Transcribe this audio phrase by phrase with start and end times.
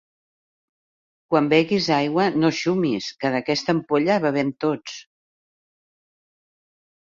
[1.33, 4.97] Quan beguis aigua no xumis, que d'aquesta ampolla bevem tots.